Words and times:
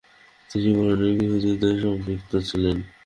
তিনি 0.49 0.69
ব্রুনেই 0.77 1.13
গৃহযুদ্ধ- 1.19 1.61
এ 1.71 1.75
সম্পৃক্ত 1.83 2.31
ছিলেন। 2.47 2.77